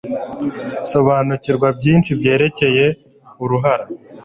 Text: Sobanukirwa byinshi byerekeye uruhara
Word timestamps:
Sobanukirwa 0.91 1.67
byinshi 1.77 2.11
byerekeye 2.19 2.85
uruhara 3.43 3.85